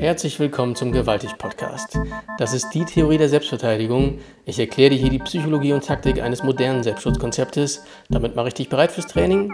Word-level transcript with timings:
Herzlich 0.00 0.40
willkommen 0.40 0.74
zum 0.76 0.92
Gewaltig 0.92 1.36
Podcast. 1.36 1.98
Das 2.38 2.54
ist 2.54 2.70
die 2.70 2.86
Theorie 2.86 3.18
der 3.18 3.28
Selbstverteidigung. 3.28 4.18
Ich 4.46 4.58
erkläre 4.58 4.88
dir 4.88 4.96
hier 4.96 5.10
die 5.10 5.18
Psychologie 5.18 5.74
und 5.74 5.84
Taktik 5.84 6.22
eines 6.22 6.42
modernen 6.42 6.82
Selbstschutzkonzeptes. 6.82 7.84
Damit 8.08 8.34
mache 8.34 8.48
ich 8.48 8.54
dich 8.54 8.70
bereit 8.70 8.92
fürs 8.92 9.08
Training 9.08 9.52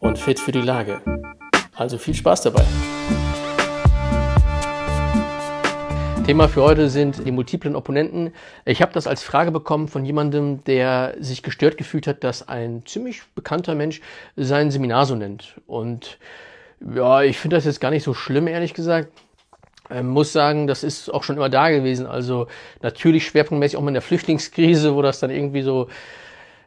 und 0.00 0.18
fit 0.18 0.40
für 0.40 0.50
die 0.50 0.60
Lage. 0.60 1.00
Also 1.76 1.98
viel 1.98 2.14
Spaß 2.14 2.42
dabei. 2.42 2.64
Thema 6.26 6.48
für 6.48 6.62
heute 6.62 6.88
sind 6.90 7.24
die 7.24 7.30
multiplen 7.30 7.76
Opponenten. 7.76 8.32
Ich 8.64 8.82
habe 8.82 8.92
das 8.92 9.06
als 9.06 9.22
Frage 9.22 9.52
bekommen 9.52 9.86
von 9.86 10.04
jemandem, 10.04 10.64
der 10.64 11.14
sich 11.20 11.44
gestört 11.44 11.76
gefühlt 11.76 12.08
hat, 12.08 12.24
dass 12.24 12.48
ein 12.48 12.84
ziemlich 12.86 13.22
bekannter 13.36 13.76
Mensch 13.76 14.00
sein 14.34 14.72
Seminar 14.72 15.06
so 15.06 15.14
nennt. 15.14 15.60
Und 15.68 16.18
ja, 16.92 17.22
ich 17.22 17.38
finde 17.38 17.54
das 17.54 17.66
jetzt 17.66 17.80
gar 17.80 17.92
nicht 17.92 18.02
so 18.02 18.14
schlimm, 18.14 18.48
ehrlich 18.48 18.74
gesagt. 18.74 19.12
Ähm, 19.90 20.08
muss 20.08 20.32
sagen, 20.32 20.66
das 20.66 20.82
ist 20.82 21.12
auch 21.12 21.22
schon 21.22 21.36
immer 21.36 21.48
da 21.48 21.70
gewesen. 21.70 22.06
Also 22.06 22.48
natürlich 22.82 23.26
schwerpunktmäßig 23.26 23.76
auch 23.76 23.82
mal 23.82 23.88
in 23.88 23.94
der 23.94 24.02
Flüchtlingskrise, 24.02 24.94
wo 24.94 25.02
das 25.02 25.20
dann 25.20 25.30
irgendwie 25.30 25.62
so, 25.62 25.88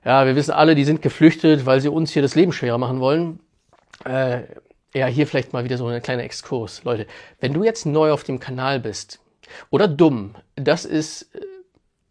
ja, 0.05 0.25
wir 0.25 0.35
wissen 0.35 0.51
alle, 0.51 0.75
die 0.75 0.85
sind 0.85 1.01
geflüchtet, 1.01 1.65
weil 1.65 1.81
sie 1.81 1.89
uns 1.89 2.11
hier 2.11 2.21
das 2.21 2.35
Leben 2.35 2.53
schwerer 2.53 2.77
machen 2.77 2.99
wollen. 2.99 3.39
Äh, 4.05 4.43
ja, 4.93 5.07
hier 5.07 5.27
vielleicht 5.27 5.53
mal 5.53 5.63
wieder 5.63 5.77
so 5.77 5.87
ein 5.87 6.01
kleiner 6.01 6.23
Exkurs. 6.23 6.83
Leute, 6.83 7.05
wenn 7.39 7.53
du 7.53 7.63
jetzt 7.63 7.85
neu 7.85 8.11
auf 8.11 8.23
dem 8.23 8.39
Kanal 8.39 8.79
bist, 8.79 9.19
oder 9.69 9.87
dumm, 9.87 10.35
das 10.55 10.85
ist 10.85 11.33
äh, 11.35 11.41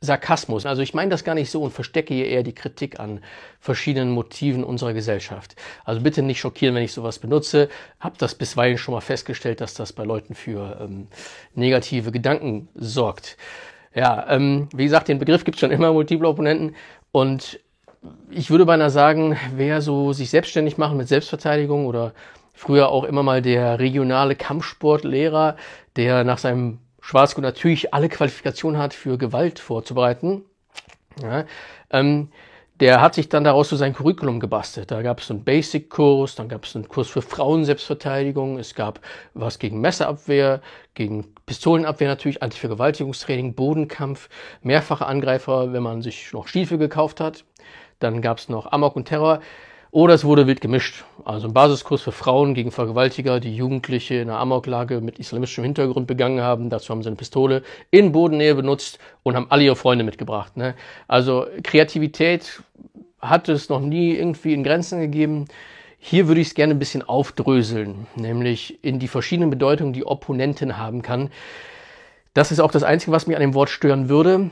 Sarkasmus. 0.01 0.65
Also 0.65 0.83
ich 0.83 0.95
meine 0.95 1.11
das 1.11 1.25
gar 1.25 1.35
nicht 1.35 1.51
so 1.51 1.63
und 1.63 1.73
verstecke 1.73 2.15
hier 2.15 2.27
eher 2.27 2.43
die 2.45 2.55
Kritik 2.55 3.01
an 3.01 3.21
verschiedenen 3.59 4.11
Motiven 4.11 4.63
unserer 4.63 4.93
Gesellschaft. 4.93 5.57
Also 5.85 6.01
bitte 6.01 6.23
nicht 6.23 6.39
schockieren, 6.39 6.75
wenn 6.75 6.85
ich 6.85 6.93
sowas 6.93 7.19
benutze. 7.19 7.69
Hab 7.99 8.17
das 8.19 8.37
bisweilen 8.37 8.79
schon 8.79 8.95
mal 8.95 9.01
festgestellt, 9.01 9.61
dass 9.61 9.75
das 9.75 9.93
bei 9.93 10.05
Leuten 10.05 10.35
für 10.35 10.79
ähm, 10.81 11.09
negative 11.55 12.13
Gedanken 12.13 12.69
sorgt. 12.75 13.37
Ja, 13.95 14.27
ähm, 14.29 14.69
wie 14.73 14.85
gesagt, 14.85 15.09
den 15.09 15.19
Begriff 15.19 15.45
gibt 15.45 15.57
es 15.57 15.61
schon 15.61 15.73
immer, 15.73 15.93
multiple 15.93 16.29
Opponenten. 16.29 16.77
Und 17.11 17.59
ich 18.31 18.51
würde 18.51 18.67
beinahe 18.67 18.91
sagen, 18.91 19.37
wer 19.57 19.81
so 19.81 20.13
sich 20.13 20.31
selbstständig 20.31 20.79
machen 20.79 20.97
mit 20.97 21.09
Selbstverteidigung 21.09 21.87
oder 21.87 22.13
früher 22.55 22.91
auch 22.91 23.05
immer 23.05 23.25
mal 23.25 23.43
der 23.43 23.81
regionale 23.81 24.37
Kampfsportlehrer, 24.37 25.57
der 25.97 26.23
nach 26.23 26.39
seinem 26.39 26.79
Schwarzgurt 27.09 27.43
natürlich 27.43 27.95
alle 27.95 28.11
Qualifikationen 28.11 28.79
hat, 28.79 28.93
für 28.93 29.17
Gewalt 29.17 29.61
vorzubereiten. 29.61 30.43
Ja, 31.23 31.47
ähm, 31.91 32.29
der 32.81 33.01
hat 33.01 33.15
sich 33.15 33.31
dann 33.31 33.45
daraus 33.45 33.71
so 33.71 33.77
sein 33.77 33.95
Curriculum 33.95 34.41
gebastelt. 34.41 34.91
Da 34.91 35.01
gab 35.01 35.21
es 35.21 35.31
einen 35.31 35.43
Basic-Kurs, 35.43 36.35
dann 36.35 36.51
gab 36.51 36.67
es 36.67 36.77
einen 36.77 36.87
Kurs 36.87 37.09
für 37.09 37.23
Frauenselbstverteidigung, 37.23 38.59
es 38.59 38.75
gab 38.75 39.01
was 39.33 39.59
gegen 39.59 39.81
Messerabwehr, 39.81 40.61
gegen 40.93 41.35
Pistolenabwehr 41.47 42.09
natürlich, 42.09 42.43
Antivergewaltigungstraining, 42.43 43.55
Bodenkampf, 43.55 44.29
mehrfache 44.61 45.07
Angreifer, 45.07 45.73
wenn 45.73 45.83
man 45.83 46.03
sich 46.03 46.35
noch 46.35 46.47
Stiefel 46.47 46.77
gekauft 46.77 47.21
hat. 47.21 47.47
Dann 48.01 48.21
gab 48.21 48.37
es 48.37 48.51
noch 48.51 48.71
Amok 48.71 48.97
und 48.97 49.07
Terror. 49.07 49.41
Oder 49.91 50.15
es 50.15 50.25
wurde 50.25 50.47
wild 50.47 50.61
gemischt. 50.61 51.05
Also 51.25 51.49
ein 51.49 51.55
Basiskurs 51.55 52.03
für 52.03 52.13
Frauen 52.13 52.55
gegen 52.55 52.71
Vergewaltiger, 52.71 53.41
die 53.41 53.57
Jugendliche 53.57 54.17
in 54.17 54.29
einer 54.29 54.39
Amoklage 54.39 55.01
mit 55.01 55.19
islamischem 55.19 55.65
Hintergrund 55.65 56.07
begangen 56.07 56.43
haben. 56.43 56.69
Dazu 56.69 56.91
haben 56.91 57.03
sie 57.03 57.09
eine 57.09 57.17
Pistole 57.17 57.63
in 57.91 58.13
Bodennähe 58.13 58.55
benutzt 58.55 58.99
und 59.23 59.35
haben 59.35 59.47
alle 59.49 59.65
ihre 59.65 59.77
Freunde 59.77 60.05
mitgebracht. 60.05 60.57
Ne? 60.57 60.75
Also 61.07 61.47
Kreativität 61.63 62.63
hat 63.21 63.49
es 63.49 63.69
noch 63.69 63.81
nie 63.81 64.15
irgendwie 64.15 64.53
in 64.53 64.63
Grenzen 64.63 65.01
gegeben. 65.01 65.47
Hier 65.99 66.29
würde 66.29 66.41
ich 66.41 66.49
es 66.49 66.55
gerne 66.55 66.75
ein 66.75 66.79
bisschen 66.79 67.03
aufdröseln, 67.03 68.07
nämlich 68.15 68.85
in 68.85 68.99
die 68.99 69.09
verschiedenen 69.09 69.51
Bedeutungen, 69.51 69.93
die 69.93 70.07
Opponenten 70.07 70.77
haben 70.77 71.03
kann. 71.03 71.31
Das 72.35 72.53
ist 72.53 72.61
auch 72.61 72.71
das 72.71 72.85
Einzige, 72.85 73.11
was 73.11 73.27
mich 73.27 73.37
an 73.37 73.41
dem 73.41 73.55
Wort 73.55 73.71
stören 73.71 74.09
würde. 74.09 74.51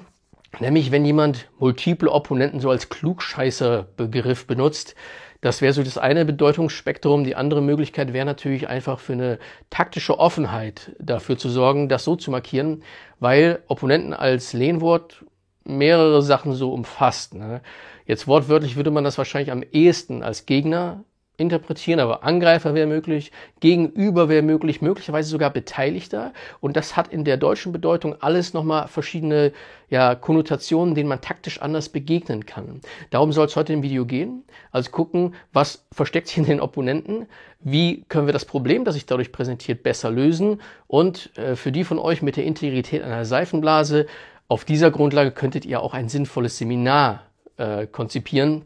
Nämlich, 0.58 0.91
wenn 0.91 1.05
jemand 1.05 1.48
multiple 1.58 2.11
Opponenten 2.11 2.61
so 2.61 2.70
als 2.70 2.89
Klugscheißer-Begriff 2.89 4.47
benutzt, 4.47 4.97
das 5.46 5.62
wäre 5.62 5.73
so 5.73 5.84
das 5.84 5.96
eine 5.96 6.24
Bedeutungsspektrum. 6.24 7.23
Die 7.23 7.36
andere 7.36 7.62
Möglichkeit 7.62 8.12
wäre 8.12 8.27
natürlich 8.27 8.68
einfach 8.68 8.98
für 8.98 9.12
eine 9.12 9.39
taktische 9.70 10.18
Offenheit 10.18 10.90
dafür 10.98 11.39
zu 11.39 11.48
sorgen, 11.48 11.89
das 11.89 12.02
so 12.02 12.17
zu 12.17 12.33
markieren, 12.33 12.83
weil 13.20 13.61
Opponenten 13.68 14.12
als 14.12 14.52
Lehnwort 14.52 15.24
mehrere 15.62 16.20
Sachen 16.20 16.52
so 16.52 16.73
umfasst. 16.73 17.35
Ne? 17.35 17.61
Jetzt 18.06 18.27
wortwörtlich 18.27 18.74
würde 18.74 18.90
man 18.90 19.05
das 19.05 19.18
wahrscheinlich 19.18 19.52
am 19.52 19.62
ehesten 19.62 20.24
als 20.24 20.46
Gegner 20.46 21.05
interpretieren, 21.36 22.01
aber 22.01 22.24
Angreifer 22.24 22.74
wäre 22.74 22.86
möglich, 22.86 23.30
Gegenüber 23.61 24.29
wäre 24.29 24.42
möglich, 24.42 24.80
möglicherweise 24.80 25.29
sogar 25.29 25.51
Beteiligter. 25.51 26.33
Und 26.61 26.77
das 26.77 26.97
hat 26.97 27.08
in 27.08 27.24
der 27.24 27.36
deutschen 27.36 27.73
Bedeutung 27.73 28.17
alles 28.20 28.55
nochmal 28.55 28.89
verschiedene 28.89 29.52
ja, 29.91 30.14
Konnotationen, 30.14 30.95
denen 30.95 31.08
man 31.08 31.20
taktisch 31.20 31.61
anders 31.61 31.89
begegnen 31.91 32.47
kann. 32.47 32.80
Darum 33.11 33.33
soll 33.33 33.47
es 33.47 33.57
heute 33.57 33.73
im 33.73 33.83
Video 33.83 34.07
gehen. 34.07 34.45
Also 34.73 34.91
gucken, 34.91 35.35
was 35.52 35.86
versteckt 35.92 36.29
sich 36.29 36.39
in 36.39 36.45
den 36.45 36.61
Opponenten, 36.61 37.27
wie 37.61 38.05
können 38.08 38.27
wir 38.27 38.33
das 38.33 38.45
Problem, 38.45 38.85
das 38.85 38.95
sich 38.95 39.07
dadurch 39.07 39.33
präsentiert, 39.33 39.83
besser 39.83 40.11
lösen. 40.11 40.61
Und 40.86 41.36
äh, 41.36 41.57
für 41.57 41.73
die 41.73 41.85
von 41.85 41.98
euch 41.98 42.23
mit 42.23 42.36
der 42.36 42.45
Integrität 42.45 43.03
einer 43.03 43.24
Seifenblase, 43.24 44.07
auf 44.48 44.64
dieser 44.64 44.91
Grundlage 44.91 45.33
könntet 45.33 45.67
ihr 45.67 45.80
auch 45.80 45.92
ein 45.92 46.08
sinnvolles 46.08 46.57
Seminar 46.57 47.24
äh, 47.57 47.86
konzipieren 47.86 48.64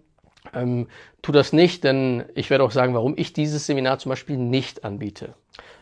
ähm, 0.55 0.89
tu 1.23 1.33
das 1.33 1.53
nicht, 1.53 1.85
denn 1.85 2.25
ich 2.35 2.51
werde 2.51 2.65
auch 2.65 2.71
sagen, 2.71 2.95
warum 2.95 3.15
ich 3.17 3.33
dieses 3.33 3.67
Seminar 3.67 3.99
zum 3.99 4.11
Beispiel 4.11 4.37
nicht 4.37 4.85
anbiete. 4.85 5.35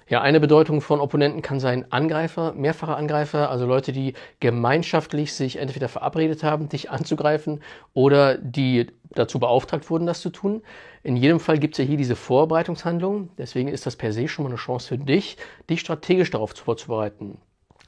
Ja, 0.08 0.22
eine 0.22 0.40
Bedeutung 0.40 0.80
von 0.80 1.00
Opponenten 1.00 1.42
kann 1.42 1.60
sein 1.60 1.92
Angreifer, 1.92 2.54
mehrfache 2.54 2.96
Angreifer, 2.96 3.50
also 3.50 3.66
Leute, 3.66 3.92
die 3.92 4.14
gemeinschaftlich 4.40 5.34
sich 5.34 5.56
entweder 5.56 5.88
verabredet 5.88 6.42
haben, 6.42 6.70
dich 6.70 6.90
anzugreifen 6.90 7.60
oder 7.92 8.38
die 8.38 8.86
dazu 9.10 9.38
beauftragt 9.38 9.90
wurden, 9.90 10.06
das 10.06 10.22
zu 10.22 10.30
tun. 10.30 10.62
In 11.02 11.16
jedem 11.16 11.40
Fall 11.40 11.58
gibt 11.58 11.74
es 11.74 11.78
ja 11.78 11.84
hier 11.84 11.98
diese 11.98 12.16
Vorbereitungshandlung, 12.16 13.28
deswegen 13.36 13.68
ist 13.68 13.84
das 13.84 13.96
per 13.96 14.12
se 14.14 14.28
schon 14.28 14.44
mal 14.44 14.50
eine 14.50 14.58
Chance 14.58 14.88
für 14.88 14.98
dich, 14.98 15.36
dich 15.68 15.80
strategisch 15.80 16.30
darauf 16.30 16.52
vorzubereiten. 16.52 17.36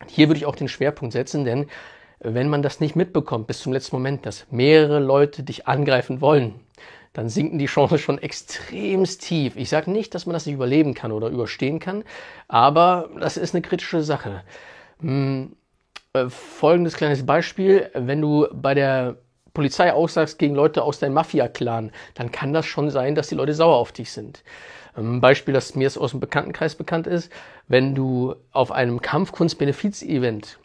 Hier 0.06 0.28
würde 0.28 0.38
ich 0.38 0.46
auch 0.46 0.56
den 0.56 0.68
Schwerpunkt 0.68 1.12
setzen, 1.12 1.46
denn 1.46 1.66
wenn 2.20 2.50
man 2.50 2.60
das 2.60 2.80
nicht 2.80 2.96
mitbekommt 2.96 3.46
bis 3.46 3.60
zum 3.60 3.72
letzten 3.72 3.96
Moment, 3.96 4.26
dass 4.26 4.46
mehrere 4.50 4.98
Leute 5.00 5.42
dich 5.42 5.66
angreifen 5.66 6.20
wollen, 6.20 6.60
dann 7.12 7.28
sinken 7.28 7.58
die 7.58 7.66
Chancen 7.66 7.98
schon 7.98 8.18
extremst 8.18 9.22
tief. 9.22 9.56
Ich 9.56 9.68
sage 9.68 9.90
nicht, 9.90 10.14
dass 10.14 10.26
man 10.26 10.34
das 10.34 10.46
nicht 10.46 10.54
überleben 10.54 10.94
kann 10.94 11.12
oder 11.12 11.28
überstehen 11.28 11.80
kann, 11.80 12.04
aber 12.48 13.10
das 13.18 13.36
ist 13.36 13.54
eine 13.54 13.62
kritische 13.62 14.02
Sache. 14.02 14.42
Hm, 15.00 15.56
äh, 16.12 16.28
folgendes 16.28 16.94
kleines 16.94 17.26
Beispiel, 17.26 17.90
wenn 17.94 18.20
du 18.20 18.46
bei 18.52 18.74
der 18.74 19.16
Polizei 19.54 19.92
aussagst 19.92 20.38
gegen 20.38 20.54
Leute 20.54 20.82
aus 20.82 21.00
deinem 21.00 21.14
Mafia-Clan, 21.14 21.90
dann 22.14 22.30
kann 22.30 22.52
das 22.52 22.66
schon 22.66 22.90
sein, 22.90 23.14
dass 23.14 23.28
die 23.28 23.34
Leute 23.34 23.54
sauer 23.54 23.76
auf 23.76 23.92
dich 23.92 24.12
sind. 24.12 24.44
Ein 24.94 25.20
Beispiel, 25.20 25.54
das 25.54 25.74
mir 25.74 25.90
aus 25.96 26.10
dem 26.10 26.20
Bekanntenkreis 26.20 26.74
bekannt 26.74 27.06
ist, 27.06 27.32
wenn 27.68 27.94
du 27.94 28.34
auf 28.52 28.72
einem 28.72 29.00
Kampfkunst-Benefiz-Event 29.00 30.58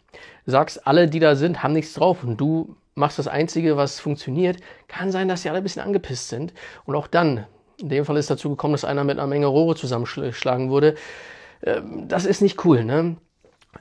sagst, 0.46 0.86
alle, 0.86 1.08
die 1.08 1.20
da 1.20 1.34
sind, 1.34 1.62
haben 1.62 1.72
nichts 1.72 1.94
drauf 1.94 2.22
und 2.24 2.36
du 2.36 2.76
machst 2.94 3.18
das 3.18 3.28
Einzige, 3.28 3.76
was 3.76 4.00
funktioniert, 4.00 4.58
kann 4.88 5.12
sein, 5.12 5.28
dass 5.28 5.42
sie 5.42 5.50
alle 5.50 5.58
ein 5.58 5.62
bisschen 5.62 5.82
angepisst 5.82 6.28
sind. 6.28 6.52
Und 6.84 6.96
auch 6.96 7.06
dann, 7.06 7.46
in 7.80 7.90
dem 7.90 8.04
Fall 8.04 8.16
ist 8.16 8.30
dazu 8.30 8.50
gekommen, 8.50 8.72
dass 8.72 8.84
einer 8.84 9.04
mit 9.04 9.18
einer 9.18 9.28
Menge 9.28 9.46
Rohre 9.46 9.76
zusammenschlagen 9.76 10.70
wurde. 10.70 10.94
Ähm, 11.62 12.08
das 12.08 12.24
ist 12.24 12.40
nicht 12.40 12.64
cool, 12.64 12.84
ne? 12.84 13.16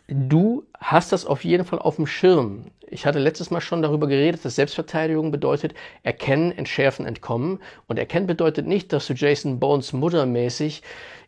Du 0.08 0.66
hast 0.78 1.14
das 1.14 1.26
auf 1.26 1.46
jeden 1.46 1.64
Fall 1.64 1.80
auf 1.80 1.96
dem 1.96 2.06
Schirm. 2.06 2.66
Ich 2.88 3.06
hatte 3.06 3.20
letztes 3.20 3.50
Mal 3.50 3.62
schon 3.62 3.82
darüber 3.82 4.08
geredet, 4.08 4.44
dass 4.44 4.56
Selbstverteidigung 4.56 5.32
bedeutet 5.32 5.74
erkennen, 6.04 6.52
entschärfen, 6.52 7.06
entkommen. 7.06 7.60
Und 7.88 7.98
erkennen 7.98 8.28
bedeutet 8.28 8.68
nicht, 8.68 8.92
dass 8.92 9.08
du 9.08 9.14
Jason 9.14 9.60
Bones 9.60 9.94
muttermäßig 9.94 10.84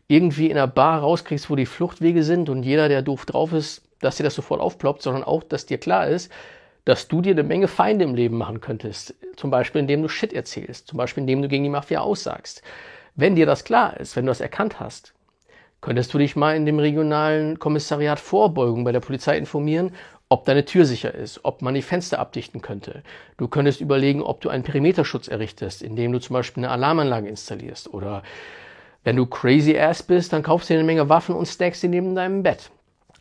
irgendwie 0.06 0.50
in 0.50 0.56
einer 0.56 0.66
Bar 0.66 1.00
rauskriegst, 1.00 1.48
wo 1.48 1.56
die 1.56 1.66
Fluchtwege 1.66 2.22
sind 2.22 2.50
und 2.50 2.62
jeder, 2.62 2.88
der 2.88 3.02
doof 3.02 3.26
drauf 3.26 3.52
ist, 3.52 3.87
dass 4.00 4.16
dir 4.16 4.24
das 4.24 4.34
sofort 4.34 4.60
aufploppt, 4.60 5.02
sondern 5.02 5.24
auch, 5.24 5.42
dass 5.42 5.66
dir 5.66 5.78
klar 5.78 6.06
ist, 6.06 6.30
dass 6.84 7.08
du 7.08 7.20
dir 7.20 7.32
eine 7.32 7.42
Menge 7.42 7.68
Feinde 7.68 8.04
im 8.04 8.14
Leben 8.14 8.38
machen 8.38 8.60
könntest. 8.60 9.14
Zum 9.36 9.50
Beispiel, 9.50 9.80
indem 9.80 10.02
du 10.02 10.08
Shit 10.08 10.32
erzählst. 10.32 10.88
Zum 10.88 10.96
Beispiel, 10.96 11.22
indem 11.22 11.42
du 11.42 11.48
gegen 11.48 11.64
die 11.64 11.70
Mafia 11.70 12.00
aussagst. 12.00 12.62
Wenn 13.14 13.34
dir 13.34 13.46
das 13.46 13.64
klar 13.64 13.98
ist, 13.98 14.16
wenn 14.16 14.24
du 14.24 14.30
das 14.30 14.40
erkannt 14.40 14.80
hast, 14.80 15.12
könntest 15.80 16.14
du 16.14 16.18
dich 16.18 16.36
mal 16.36 16.56
in 16.56 16.66
dem 16.66 16.78
regionalen 16.78 17.58
Kommissariat 17.58 18.18
Vorbeugung 18.18 18.84
bei 18.84 18.92
der 18.92 19.00
Polizei 19.00 19.36
informieren, 19.36 19.92
ob 20.28 20.44
deine 20.44 20.64
Tür 20.64 20.84
sicher 20.84 21.14
ist, 21.14 21.40
ob 21.44 21.62
man 21.62 21.74
die 21.74 21.82
Fenster 21.82 22.18
abdichten 22.18 22.60
könnte. 22.60 23.02
Du 23.38 23.48
könntest 23.48 23.80
überlegen, 23.80 24.22
ob 24.22 24.40
du 24.40 24.48
einen 24.48 24.62
Perimeterschutz 24.62 25.28
errichtest, 25.28 25.82
indem 25.82 26.12
du 26.12 26.20
zum 26.20 26.34
Beispiel 26.34 26.64
eine 26.64 26.72
Alarmanlage 26.72 27.28
installierst. 27.28 27.92
Oder 27.92 28.22
wenn 29.04 29.16
du 29.16 29.26
crazy 29.26 29.78
ass 29.78 30.02
bist, 30.02 30.32
dann 30.32 30.42
kaufst 30.42 30.68
du 30.68 30.74
dir 30.74 30.80
eine 30.80 30.86
Menge 30.86 31.08
Waffen 31.08 31.34
und 31.34 31.46
stackst 31.46 31.80
sie 31.80 31.88
neben 31.88 32.14
deinem 32.14 32.42
Bett. 32.42 32.70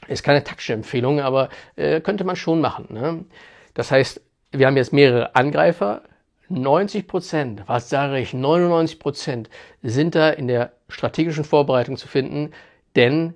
Ist 0.07 0.23
keine 0.23 0.43
taktische 0.43 0.73
Empfehlung, 0.73 1.19
aber 1.19 1.49
äh, 1.75 2.01
könnte 2.01 2.23
man 2.23 2.35
schon 2.35 2.61
machen. 2.61 2.87
Ne? 2.89 3.25
Das 3.73 3.91
heißt, 3.91 4.21
wir 4.51 4.67
haben 4.67 4.77
jetzt 4.77 4.93
mehrere 4.93 5.35
Angreifer. 5.35 6.03
90 6.49 7.07
Prozent, 7.07 7.63
was 7.67 7.89
sage 7.89 8.19
ich, 8.19 8.33
99 8.33 8.99
Prozent 8.99 9.49
sind 9.83 10.15
da 10.15 10.29
in 10.29 10.47
der 10.47 10.71
strategischen 10.87 11.43
Vorbereitung 11.43 11.97
zu 11.97 12.07
finden, 12.07 12.51
denn 12.95 13.33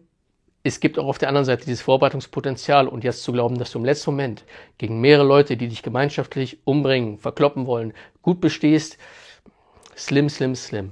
es 0.64 0.80
gibt 0.80 0.98
auch 0.98 1.08
auf 1.08 1.18
der 1.18 1.28
anderen 1.28 1.46
Seite 1.46 1.66
dieses 1.66 1.82
Vorbereitungspotenzial 1.82 2.88
und 2.88 3.04
jetzt 3.04 3.24
zu 3.24 3.32
glauben, 3.32 3.58
dass 3.58 3.72
du 3.72 3.80
im 3.80 3.86
letzten 3.86 4.12
Moment 4.12 4.46
gegen 4.78 5.02
mehrere 5.02 5.26
Leute, 5.26 5.58
die 5.58 5.68
dich 5.68 5.84
gemeinschaftlich 5.84 6.60
umbringen, 6.64 7.18
verkloppen 7.18 7.66
wollen, 7.66 7.94
gut 8.22 8.40
bestehst, 8.40 8.98
slim, 9.98 10.30
slim, 10.30 10.56
slim. 10.56 10.92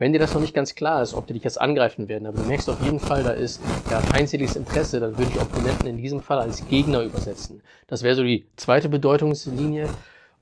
Wenn 0.00 0.14
dir 0.14 0.18
das 0.18 0.32
noch 0.32 0.40
nicht 0.40 0.54
ganz 0.54 0.74
klar 0.74 1.02
ist, 1.02 1.12
ob 1.12 1.26
die 1.26 1.34
dich 1.34 1.44
jetzt 1.44 1.60
angreifen 1.60 2.08
werden, 2.08 2.26
aber 2.26 2.38
du 2.38 2.48
merkst 2.48 2.70
auf 2.70 2.82
jeden 2.82 2.98
Fall, 2.98 3.22
da 3.22 3.32
ist 3.32 3.60
ja 3.90 4.00
feindseliges 4.00 4.56
Interesse, 4.56 4.98
dann 4.98 5.18
würde 5.18 5.30
ich 5.30 5.38
Opponenten 5.38 5.86
in 5.86 5.98
diesem 5.98 6.22
Fall 6.22 6.38
als 6.38 6.66
Gegner 6.68 7.02
übersetzen. 7.02 7.60
Das 7.86 8.02
wäre 8.02 8.14
so 8.14 8.22
die 8.22 8.46
zweite 8.56 8.88
Bedeutungslinie. 8.88 9.90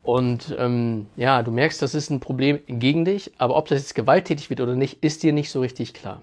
Und 0.05 0.55
ähm, 0.60 1.06
ja, 1.16 1.43
du 1.43 1.50
merkst, 1.50 1.82
das 1.82 1.96
ist 1.96 2.08
ein 2.08 2.20
Problem 2.20 2.60
gegen 2.69 3.05
dich, 3.05 3.32
aber 3.38 3.56
ob 3.56 3.66
das 3.66 3.81
jetzt 3.81 3.96
gewalttätig 3.96 4.49
wird 4.49 4.60
oder 4.60 4.76
nicht, 4.76 5.02
ist 5.02 5.25
dir 5.25 5.32
nicht 5.32 5.50
so 5.50 5.58
richtig 5.58 5.93
klar. 5.93 6.22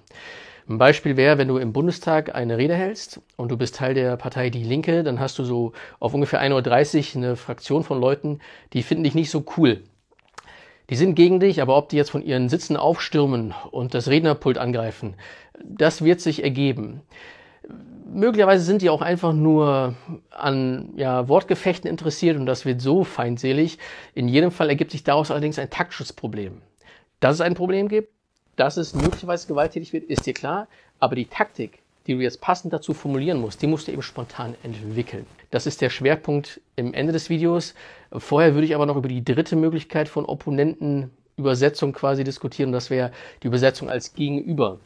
Ein 0.70 0.78
Beispiel 0.78 1.18
wäre, 1.18 1.38
wenn 1.38 1.50
du 1.50 1.58
im 1.58 1.74
Bundestag 1.74 2.34
eine 2.34 2.58
Rede 2.58 2.76
hältst 2.76 3.20
und 3.36 3.52
du 3.52 3.58
bist 3.58 3.76
Teil 3.76 3.96
der 3.96 4.16
Partei 4.16 4.50
Die 4.50 4.64
Linke, 4.64 5.04
dann 5.04 5.20
hast 5.20 5.38
du 5.40 5.44
so 5.44 5.74
auf 6.00 6.14
ungefähr 6.14 6.42
1.30 6.42 7.18
Uhr 7.18 7.24
eine 7.24 7.36
Fraktion 7.36 7.84
von 7.84 8.00
Leuten, 8.00 8.40
die 8.72 8.82
finden 8.82 9.04
dich 9.04 9.14
nicht 9.14 9.30
so 9.30 9.44
cool. 9.58 9.84
Die 10.90 10.96
sind 10.96 11.16
gegen 11.16 11.40
dich, 11.40 11.62
aber 11.62 11.78
ob 11.78 11.90
die 11.90 11.98
jetzt 11.98 12.12
von 12.12 12.24
ihren 12.24 12.50
Sitzen 12.50 12.78
aufstürmen 12.78 13.54
und 13.72 13.94
das 13.94 14.08
Rednerpult 14.08 14.58
angreifen, 14.58 15.16
das 15.64 16.04
wird 16.04 16.22
sich 16.22 16.44
ergeben. 16.44 17.02
Möglicherweise 18.08 18.64
sind 18.64 18.82
die 18.82 18.90
auch 18.90 19.02
einfach 19.02 19.34
nur 19.34 19.96
an 20.30 20.90
ja, 20.96 21.28
Wortgefechten 21.28 21.90
interessiert 21.90 22.38
und 22.38 22.46
das 22.46 22.66
wird 22.66 22.82
so 22.82 23.04
feindselig. 23.04 23.80
In 24.14 24.28
jedem 24.28 24.52
Fall 24.52 24.70
ergibt 24.70 24.92
sich 24.92 25.04
daraus 25.04 25.32
allerdings 25.32 25.58
ein 25.58 25.72
taktisches 25.72 26.14
Problem. 26.14 26.62
Dass 27.20 27.36
es 27.36 27.42
ein 27.42 27.56
Problem 27.56 27.88
gibt, 27.88 28.10
dass 28.56 28.78
es 28.78 28.94
möglicherweise 28.94 29.48
gewalttätig 29.48 29.92
wird, 29.92 30.06
ist 30.06 30.26
dir 30.26 30.34
klar. 30.34 30.68
Aber 31.00 31.16
die 31.16 31.26
Taktik, 31.26 31.80
die 32.08 32.14
du 32.14 32.22
jetzt 32.22 32.42
passend 32.42 32.74
dazu 32.74 32.94
formulieren 32.94 33.40
musst, 33.40 33.62
die 33.62 33.68
musst 33.68 33.88
du 33.88 33.92
eben 33.92 34.02
spontan 34.02 34.56
entwickeln. 34.64 35.26
Das 35.52 35.66
ist 35.66 35.82
der 35.82 35.90
Schwerpunkt 35.90 36.62
im 36.76 36.94
Ende 36.94 37.14
des 37.14 37.30
Videos. 37.30 37.74
Vorher 38.12 38.54
würde 38.54 38.66
ich 38.66 38.76
aber 38.76 38.86
noch 38.86 38.98
über 38.98 39.08
die 39.08 39.24
dritte 39.24 39.56
Möglichkeit 39.56 40.08
von 40.08 40.26
Opponentenübersetzung 40.26 41.94
quasi 41.94 42.24
diskutieren. 42.24 42.72
Das 42.72 42.90
wäre 42.90 43.12
die 43.42 43.48
Übersetzung 43.48 43.90
als 43.90 44.14
Gegenüber. 44.14 44.80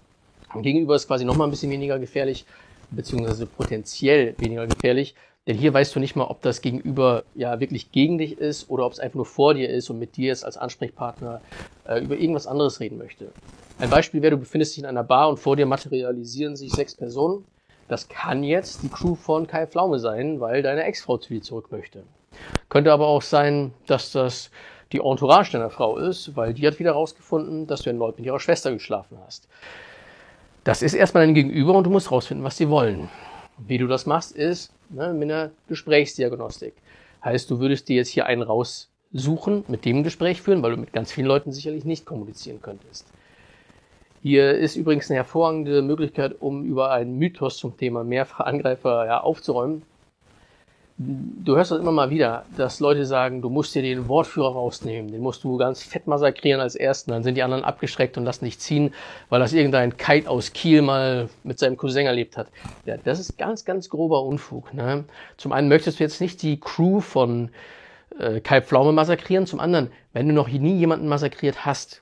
Gegenüber 0.56 0.96
ist 0.96 1.08
quasi 1.08 1.26
nochmal 1.26 1.48
ein 1.48 1.52
bisschen 1.52 1.72
weniger 1.72 2.00
gefährlich, 2.00 2.46
beziehungsweise 2.90 3.46
potenziell 3.46 4.36
weniger 4.38 4.66
gefährlich. 4.66 5.16
Denn 5.50 5.58
hier 5.58 5.74
weißt 5.74 5.96
du 5.96 6.00
nicht 6.00 6.16
mal, 6.16 6.26
ob 6.26 6.44
das 6.44 6.62
Gegenüber 6.62 7.24
ja 7.34 7.60
wirklich 7.60 7.92
gegen 7.92 8.20
dich 8.20 8.38
ist 8.38 8.70
oder 8.70 8.86
ob 8.86 8.94
es 8.94 9.00
einfach 9.00 9.16
nur 9.16 9.26
vor 9.26 9.56
dir 9.56 9.68
ist 9.68 9.90
und 9.90 9.98
mit 9.98 10.16
dir 10.16 10.28
jetzt 10.28 10.46
als 10.46 10.58
Ansprechpartner 10.58 11.42
äh, 11.88 12.04
über 12.04 12.16
irgendwas 12.18 12.46
anderes 12.46 12.80
reden 12.80 13.00
möchte. 13.00 13.32
Ein 13.80 13.90
Beispiel 13.90 14.22
wäre, 14.22 14.36
du 14.36 14.38
befindest 14.38 14.74
dich 14.74 14.84
in 14.84 14.86
einer 14.86 15.04
Bar 15.04 15.28
und 15.28 15.40
vor 15.40 15.56
dir 15.56 15.66
materialisieren 15.66 16.56
sich 16.56 16.72
sechs 16.72 16.94
Personen. 16.94 17.46
Das 17.88 18.10
kann 18.10 18.44
jetzt 18.44 18.84
die 18.84 18.90
Crew 18.90 19.16
von 19.16 19.48
Kai 19.48 19.66
Pflaume 19.66 19.98
sein, 19.98 20.40
weil 20.40 20.62
deine 20.62 20.84
Ex-Frau 20.84 21.18
zu 21.18 21.34
dir 21.34 21.42
zurück 21.42 21.72
möchte. 21.72 22.04
Könnte 22.70 22.94
aber 22.94 23.08
auch 23.08 23.24
sein, 23.24 23.74
dass 23.88 24.12
das 24.12 24.52
die 24.92 25.00
Entourage 25.00 25.54
deiner 25.54 25.72
Frau 25.72 25.98
ist, 25.98 26.36
weil 26.36 26.54
die 26.54 26.68
hat 26.68 26.78
wieder 26.78 26.92
herausgefunden, 26.92 27.66
dass 27.66 27.82
du 27.82 27.90
erneut 27.90 28.18
mit 28.18 28.28
ihrer 28.28 28.40
Schwester 28.40 28.72
geschlafen 28.72 29.18
hast. 29.26 29.48
Das 30.64 30.84
ist 30.84 30.94
erstmal 30.94 31.26
dein 31.26 31.34
Gegenüber 31.34 31.74
und 31.74 31.86
du 31.86 31.90
musst 31.90 32.12
herausfinden, 32.12 32.44
was 32.44 32.56
sie 32.56 32.70
wollen. 32.70 33.10
Wie 33.68 33.78
du 33.78 33.88
das 33.88 34.06
machst, 34.06 34.36
ist 34.36 34.72
ne, 34.90 35.14
mit 35.14 35.30
einer 35.30 35.52
Gesprächsdiagnostik. 35.68 36.74
Heißt, 37.24 37.50
du 37.50 37.60
würdest 37.60 37.90
dir 37.90 37.98
jetzt 37.98 38.10
hier 38.10 38.26
einen 38.26 38.42
raussuchen, 38.42 39.66
mit 39.68 39.86
dem 39.86 40.04
Gespräch 40.04 40.42
führen, 40.42 40.64
weil 40.64 40.72
du 40.72 40.78
mit 40.78 40.94
ganz 40.94 41.12
vielen 41.12 41.28
Leuten 41.28 41.52
sicherlich 41.52 41.86
nicht 41.86 42.06
kommunizieren 42.06 42.62
könntest. 42.62 43.08
Hier 44.22 44.52
ist 44.58 44.76
übrigens 44.76 45.10
eine 45.10 45.18
hervorragende 45.18 45.82
Möglichkeit, 45.82 46.36
um 46.42 46.66
über 46.66 46.92
einen 46.92 47.18
Mythos 47.18 47.58
zum 47.58 47.78
Thema 47.78 48.04
Mehrfachangreifer 48.04 49.06
ja, 49.06 49.22
aufzuräumen 49.22 49.84
du 51.00 51.56
hörst 51.56 51.72
das 51.72 51.80
immer 51.80 51.94
mal 51.94 52.10
wieder, 52.10 52.46
dass 52.58 52.82
Leute 52.82 53.06
sagen, 53.06 53.42
du 53.42 53.50
musst 53.50 53.74
dir 53.74 53.82
den 53.82 54.10
Wortführer 54.10 54.52
rausnehmen, 54.52 55.10
den 55.10 55.22
musst 55.22 55.46
du 55.46 55.56
ganz 55.58 55.82
fett 55.82 56.08
massakrieren 56.08 56.60
als 56.60 56.76
ersten, 56.76 57.12
dann 57.12 57.24
sind 57.24 57.36
die 57.36 57.44
anderen 57.44 57.64
abgeschreckt 57.64 58.18
und 58.18 58.26
lassen 58.26 58.44
dich 58.44 58.60
ziehen, 58.60 58.94
weil 59.30 59.40
das 59.40 59.54
irgendein 59.54 59.96
Kite 59.96 60.30
aus 60.30 60.52
Kiel 60.52 60.82
mal 60.82 61.30
mit 61.44 61.58
seinem 61.58 61.78
Cousin 61.78 62.06
erlebt 62.06 62.36
hat. 62.36 62.48
Ja, 62.86 62.98
das 62.98 63.20
ist 63.20 63.38
ganz, 63.38 63.64
ganz 63.64 63.90
grober 63.90 64.24
Unfug. 64.24 64.74
Ne? 64.74 65.06
Zum 65.38 65.54
einen 65.54 65.70
möchtest 65.70 66.00
du 66.00 66.04
jetzt 66.04 66.20
nicht 66.20 66.42
die 66.42 66.60
Crew 66.60 67.00
von 67.00 67.50
äh, 68.20 68.42
Kai 68.42 68.62
Pflaume 68.62 68.92
massakrieren, 68.92 69.46
zum 69.46 69.62
anderen, 69.62 69.92
wenn 70.12 70.28
du 70.28 70.34
noch 70.34 70.50
nie 70.50 70.76
jemanden 70.76 71.08
massakriert 71.08 71.66
hast, 71.66 72.02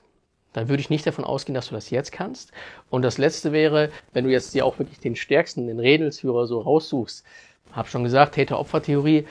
dann 0.54 0.68
würde 0.68 0.80
ich 0.80 0.90
nicht 0.90 1.06
davon 1.06 1.24
ausgehen, 1.24 1.54
dass 1.54 1.68
du 1.68 1.74
das 1.74 1.90
jetzt 1.90 2.10
kannst. 2.10 2.50
Und 2.90 3.02
das 3.02 3.18
letzte 3.18 3.52
wäre, 3.52 3.90
wenn 4.12 4.24
du 4.24 4.30
jetzt 4.30 4.54
dir 4.54 4.66
auch 4.66 4.80
wirklich 4.80 4.98
den 4.98 5.14
stärksten, 5.14 5.68
den 5.68 5.78
Redelsführer 5.78 6.46
so 6.46 6.60
raussuchst, 6.60 7.24
hab 7.72 7.88
schon 7.88 8.04
gesagt, 8.04 8.34
Täter-Opfer-Theorie, 8.34 9.26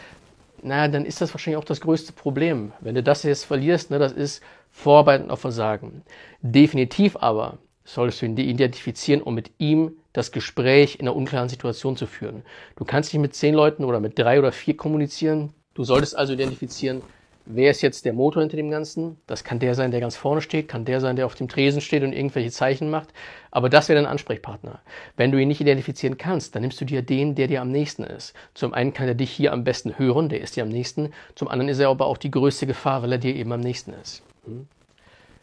na, 0.64 0.88
dann 0.88 1.06
ist 1.06 1.22
das 1.22 1.34
wahrscheinlich 1.34 1.58
auch 1.58 1.66
das 1.66 1.82
größte 1.82 2.14
Problem. 2.14 2.72
Wenn 2.80 2.96
du 2.96 3.04
das 3.04 3.24
jetzt 3.24 3.46
verlierst, 3.46 3.92
ne, 3.92 4.00
das 4.00 4.12
ist 4.12 4.42
Vorarbeiten 4.72 5.32
auf 5.32 5.42
Versagen. 5.42 6.04
Definitiv 6.42 7.18
aber 7.18 7.58
solltest 7.84 8.22
du 8.22 8.26
ihn 8.26 8.38
identifizieren, 8.38 9.22
um 9.22 9.34
mit 9.34 9.52
ihm 9.60 9.94
das 10.14 10.32
Gespräch 10.32 10.96
in 10.96 11.08
einer 11.08 11.16
unklaren 11.16 11.50
Situation 11.50 11.96
zu 11.96 12.06
führen. 12.06 12.44
Du 12.76 12.86
kannst 12.86 13.14
nicht 13.14 13.22
mit 13.22 13.36
zehn 13.36 13.54
Leuten 13.54 13.86
oder 13.86 14.00
mit 14.00 14.18
drei 14.20 14.40
oder 14.40 14.52
vier 14.52 14.76
kommunizieren. 14.76 15.54
Du 15.74 15.84
solltest 15.84 16.18
also 16.18 16.34
identifizieren, 16.34 17.02
Wer 17.50 17.72
ist 17.72 17.82
jetzt 17.82 18.04
der 18.04 18.12
Motor 18.12 18.42
hinter 18.42 18.58
dem 18.58 18.70
Ganzen? 18.70 19.16
Das 19.26 19.46
kann 19.46 19.60
der 19.60 19.74
sein, 19.74 19.92
der 19.92 20.02
ganz 20.02 20.18
vorne 20.18 20.42
steht, 20.42 20.68
kann 20.68 20.84
der 20.84 21.00
sein, 21.00 21.16
der 21.16 21.26
auf 21.26 21.36
dem 21.36 21.48
Tresen 21.48 21.80
steht 21.80 22.04
und 22.04 22.12
irgendwelche 22.12 22.52
Zeichen 22.52 22.90
macht. 22.90 23.14
Aber 23.52 23.70
das 23.70 23.88
wäre 23.88 23.98
dein 24.02 24.12
Ansprechpartner. 24.12 24.82
Wenn 25.16 25.32
du 25.32 25.42
ihn 25.42 25.48
nicht 25.48 25.62
identifizieren 25.62 26.18
kannst, 26.18 26.54
dann 26.54 26.62
nimmst 26.62 26.82
du 26.82 26.84
dir 26.84 27.02
den, 27.02 27.36
der 27.36 27.48
dir 27.48 27.62
am 27.62 27.72
nächsten 27.72 28.04
ist. 28.04 28.34
Zum 28.54 28.74
einen 28.74 28.92
kann 28.94 29.08
er 29.08 29.16
dich 29.16 29.32
hier 29.32 29.54
am 29.54 29.64
besten 29.64 29.98
hören, 29.98 30.28
der 30.28 30.42
ist 30.42 30.58
dir 30.58 30.64
am 30.64 30.70
nächsten. 30.70 31.14
Zum 31.36 31.48
anderen 31.48 31.70
ist 31.70 31.80
er 31.80 31.88
aber 31.88 32.08
auch 32.08 32.18
die 32.18 32.32
größte 32.32 32.68
Gefahr, 32.68 33.02
weil 33.02 33.14
er 33.14 33.18
dir 33.18 33.34
eben 33.34 33.54
am 33.54 33.62
nächsten 33.62 33.94
ist. 33.94 34.24
Hm? 34.44 34.68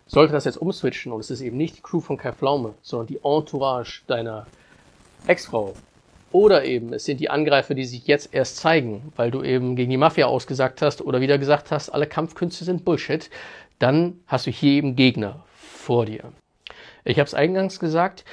Sollte 0.07 0.35
das 0.35 0.45
jetzt 0.45 0.59
umswitchen 0.59 1.11
und 1.11 1.21
es 1.21 1.31
ist 1.31 1.41
eben 1.41 1.57
nicht 1.57 1.79
die 1.79 1.83
Crew 1.83 2.01
von 2.01 2.19
Kai 2.19 2.33
Pflaume, 2.33 2.75
sondern 2.83 3.07
die 3.07 3.21
Entourage 3.25 4.03
deiner 4.07 4.47
Ex-Frau 5.27 5.73
oder 6.35 6.65
eben, 6.65 6.93
es 6.93 7.05
sind 7.05 7.21
die 7.21 7.31
Angreifer, 7.31 7.75
die 7.75 7.85
sich 7.85 8.09
jetzt 8.09 8.35
erst 8.35 8.57
zeigen, 8.57 9.13
weil 9.15 9.31
du 9.31 9.45
eben 9.45 9.77
gegen 9.77 9.91
die 9.91 9.97
Mafia 9.97 10.27
ausgesagt 10.27 10.83
hast 10.83 11.01
oder 11.01 11.21
wieder 11.21 11.39
gesagt 11.39 11.71
hast, 11.71 11.91
alle 11.91 12.09
Kampfkünste 12.09 12.65
sind 12.65 12.85
Bullshit. 12.85 13.31
Dann 13.79 14.19
hast 14.27 14.49
du 14.49 14.51
hier 14.51 14.73
eben 14.73 14.97
Gegner 14.97 15.45
vor 15.55 16.07
dir. 16.07 16.33
Ich 17.05 17.21
habe 17.21 17.29
es 17.29 17.35
eingangs 17.35 17.79
gesagt, 17.79 18.25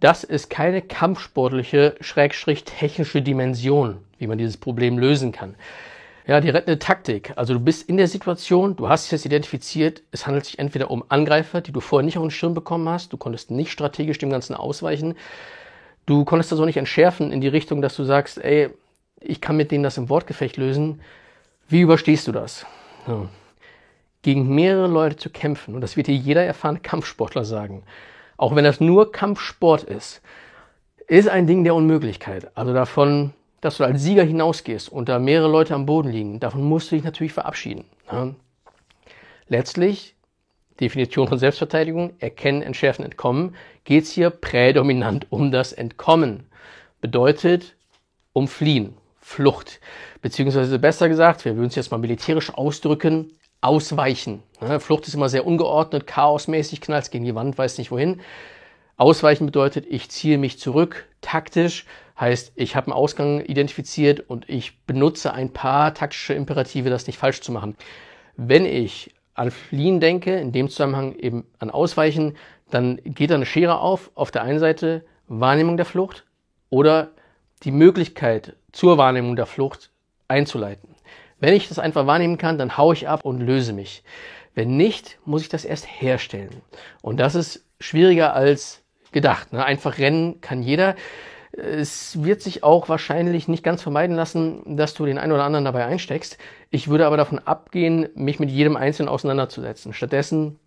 das 0.00 0.24
ist 0.24 0.50
keine 0.50 0.82
kampfsportliche, 0.82 1.94
schrägstrich 2.00 2.64
technische 2.64 3.22
Dimension, 3.22 3.98
wie 4.18 4.26
man 4.26 4.38
dieses 4.38 4.56
Problem 4.56 4.98
lösen 4.98 5.30
kann. 5.30 5.54
Ja, 6.26 6.40
die 6.40 6.50
rettende 6.50 6.80
Taktik. 6.80 7.34
Also 7.36 7.54
du 7.54 7.60
bist 7.60 7.88
in 7.88 7.98
der 7.98 8.08
Situation, 8.08 8.74
du 8.74 8.88
hast 8.88 9.04
es 9.04 9.10
jetzt 9.12 9.26
identifiziert, 9.26 10.02
es 10.10 10.26
handelt 10.26 10.46
sich 10.46 10.58
entweder 10.58 10.90
um 10.90 11.04
Angreifer, 11.08 11.60
die 11.60 11.70
du 11.70 11.78
vorher 11.78 12.04
nicht 12.04 12.18
auf 12.18 12.24
den 12.24 12.32
Schirm 12.32 12.52
bekommen 12.54 12.88
hast, 12.88 13.12
du 13.12 13.16
konntest 13.16 13.52
nicht 13.52 13.70
strategisch 13.70 14.18
dem 14.18 14.30
Ganzen 14.30 14.56
ausweichen, 14.56 15.14
Du 16.06 16.24
konntest 16.24 16.52
das 16.52 16.60
auch 16.60 16.66
nicht 16.66 16.76
entschärfen 16.76 17.32
in 17.32 17.40
die 17.40 17.48
Richtung, 17.48 17.80
dass 17.80 17.96
du 17.96 18.04
sagst, 18.04 18.38
ey, 18.38 18.70
ich 19.20 19.40
kann 19.40 19.56
mit 19.56 19.70
denen 19.70 19.84
das 19.84 19.96
im 19.96 20.08
Wortgefecht 20.08 20.56
lösen. 20.56 21.00
Wie 21.68 21.80
überstehst 21.80 22.28
du 22.28 22.32
das? 22.32 22.66
Ja. 23.06 23.28
Gegen 24.22 24.54
mehrere 24.54 24.86
Leute 24.86 25.16
zu 25.16 25.30
kämpfen, 25.30 25.74
und 25.74 25.80
das 25.80 25.96
wird 25.96 26.06
dir 26.06 26.14
jeder 26.14 26.42
erfahrene 26.44 26.80
Kampfsportler 26.80 27.44
sagen, 27.44 27.82
auch 28.36 28.54
wenn 28.54 28.64
das 28.64 28.80
nur 28.80 29.12
Kampfsport 29.12 29.84
ist, 29.84 30.20
ist 31.06 31.28
ein 31.28 31.46
Ding 31.46 31.64
der 31.64 31.74
Unmöglichkeit. 31.74 32.56
Also 32.56 32.72
davon, 32.72 33.32
dass 33.60 33.76
du 33.78 33.84
als 33.84 34.02
Sieger 34.02 34.24
hinausgehst 34.24 34.90
und 34.90 35.08
da 35.08 35.18
mehrere 35.18 35.50
Leute 35.50 35.74
am 35.74 35.86
Boden 35.86 36.10
liegen, 36.10 36.40
davon 36.40 36.64
musst 36.64 36.90
du 36.90 36.96
dich 36.96 37.04
natürlich 37.04 37.32
verabschieden. 37.32 37.84
Ja. 38.10 38.34
Letztlich 39.48 40.13
Definition 40.80 41.28
von 41.28 41.38
Selbstverteidigung, 41.38 42.14
erkennen, 42.18 42.62
entschärfen, 42.62 43.04
entkommen, 43.04 43.54
geht 43.84 44.04
es 44.04 44.10
hier 44.10 44.30
prädominant 44.30 45.26
um 45.30 45.50
das 45.52 45.72
Entkommen. 45.72 46.46
Bedeutet 47.00 47.76
um 48.32 48.48
Fliehen, 48.48 48.94
Flucht. 49.20 49.80
Beziehungsweise 50.20 50.78
besser 50.78 51.08
gesagt, 51.08 51.44
wir 51.44 51.56
würden 51.56 51.68
es 51.68 51.74
jetzt 51.76 51.90
mal 51.90 51.98
militärisch 51.98 52.52
ausdrücken, 52.52 53.30
ausweichen. 53.60 54.42
Flucht 54.80 55.06
ist 55.06 55.14
immer 55.14 55.28
sehr 55.28 55.46
ungeordnet, 55.46 56.06
chaosmäßig, 56.06 56.80
knallt 56.80 57.10
gegen 57.10 57.24
die 57.24 57.34
Wand, 57.34 57.56
weiß 57.56 57.78
nicht 57.78 57.90
wohin. 57.90 58.20
Ausweichen 58.96 59.46
bedeutet, 59.46 59.86
ich 59.88 60.10
ziehe 60.10 60.38
mich 60.38 60.58
zurück, 60.58 61.06
taktisch, 61.20 61.86
heißt, 62.18 62.52
ich 62.54 62.76
habe 62.76 62.88
einen 62.88 62.92
Ausgang 62.92 63.40
identifiziert 63.44 64.20
und 64.28 64.48
ich 64.48 64.78
benutze 64.84 65.32
ein 65.32 65.52
paar 65.52 65.94
taktische 65.94 66.34
Imperative, 66.34 66.90
das 66.90 67.06
nicht 67.06 67.18
falsch 67.18 67.40
zu 67.40 67.50
machen. 67.50 67.76
Wenn 68.36 68.64
ich 68.66 69.14
an 69.34 69.50
Fliehen 69.50 70.00
denke, 70.00 70.36
in 70.36 70.52
dem 70.52 70.68
Zusammenhang 70.68 71.14
eben 71.16 71.46
an 71.58 71.70
Ausweichen, 71.70 72.36
dann 72.70 73.00
geht 73.04 73.30
da 73.30 73.34
eine 73.34 73.46
Schere 73.46 73.80
auf. 73.80 74.10
Auf 74.14 74.30
der 74.30 74.42
einen 74.42 74.58
Seite 74.58 75.04
Wahrnehmung 75.28 75.76
der 75.76 75.86
Flucht 75.86 76.24
oder 76.70 77.10
die 77.62 77.70
Möglichkeit 77.70 78.56
zur 78.72 78.98
Wahrnehmung 78.98 79.36
der 79.36 79.46
Flucht 79.46 79.90
einzuleiten. 80.28 80.94
Wenn 81.40 81.54
ich 81.54 81.68
das 81.68 81.78
einfach 81.78 82.06
wahrnehmen 82.06 82.38
kann, 82.38 82.58
dann 82.58 82.76
haue 82.76 82.94
ich 82.94 83.08
ab 83.08 83.24
und 83.24 83.40
löse 83.40 83.72
mich. 83.72 84.02
Wenn 84.54 84.76
nicht, 84.76 85.18
muss 85.24 85.42
ich 85.42 85.48
das 85.48 85.64
erst 85.64 85.86
herstellen. 85.86 86.62
Und 87.02 87.18
das 87.18 87.34
ist 87.34 87.64
schwieriger 87.80 88.34
als 88.34 88.82
gedacht. 89.12 89.52
Ne? 89.52 89.64
Einfach 89.64 89.98
rennen 89.98 90.40
kann 90.40 90.62
jeder. 90.62 90.94
Es 91.56 92.22
wird 92.24 92.42
sich 92.42 92.64
auch 92.64 92.88
wahrscheinlich 92.88 93.46
nicht 93.46 93.62
ganz 93.62 93.82
vermeiden 93.82 94.16
lassen, 94.16 94.76
dass 94.76 94.94
du 94.94 95.06
den 95.06 95.18
einen 95.18 95.32
oder 95.32 95.44
anderen 95.44 95.64
dabei 95.64 95.84
einsteckst. 95.84 96.38
Ich 96.70 96.88
würde 96.88 97.06
aber 97.06 97.16
davon 97.16 97.38
abgehen, 97.38 98.08
mich 98.14 98.40
mit 98.40 98.50
jedem 98.50 98.76
Einzelnen 98.76 99.08
auseinanderzusetzen. 99.08 99.92
Stattdessen 99.92 100.58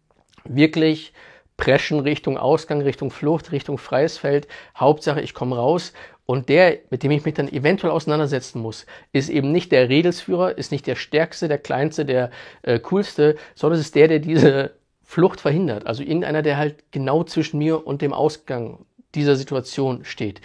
wirklich 0.46 1.13
preschen 1.58 2.00
Richtung 2.00 2.38
Ausgang, 2.38 2.82
Richtung 2.82 3.12
Flucht, 3.12 3.51
Richtung 3.51 3.77
freies 3.77 4.17
Feld. 4.17 4.48
Hauptsache, 4.77 5.22
ich 5.22 5.34
komme 5.34 5.58
raus. 5.58 5.91
Und 6.25 6.50
der, 6.50 6.79
mit 6.89 7.03
dem 7.03 7.12
ich 7.12 7.25
mich 7.25 7.34
dann 7.34 7.51
eventuell 7.51 7.91
auseinandersetzen 7.91 8.62
muss, 8.62 8.86
ist 9.12 9.29
eben 9.29 9.51
nicht 9.51 9.72
der 9.72 9.89
Redelsführer, 9.89 10.58
ist 10.58 10.72
nicht 10.72 10.86
der 10.86 10.96
stärkste, 10.96 11.48
der 11.48 11.58
kleinste, 11.58 12.06
der 12.06 12.32
äh, 12.62 12.79
coolste, 12.79 13.38
sondern 13.56 13.79
es 13.79 13.88
ist 13.88 13.96
der, 13.96 14.08
der 14.08 14.20
diese 14.20 14.72
Flucht 15.03 15.39
verhindert. 15.39 15.88
Also 15.88 16.03
irgendeiner, 16.03 16.41
der 16.41 16.58
halt 16.58 16.91
genau 16.91 17.24
zwischen 17.24 17.60
mir 17.60 17.88
und 17.88 18.01
dem 18.01 18.13
Ausgang 18.13 18.86
dieser 19.17 19.36
Situation 19.36 20.05
steht. 20.05 20.39